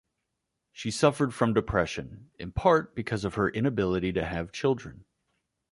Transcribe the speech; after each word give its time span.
She 0.71 0.89
suffered 0.89 1.31
from 1.31 1.53
depression, 1.53 2.31
in 2.39 2.53
part 2.53 2.95
because 2.95 3.23
of 3.23 3.35
her 3.35 3.47
inability 3.51 4.11
to 4.13 4.25
have 4.25 4.51
children. 4.51 5.05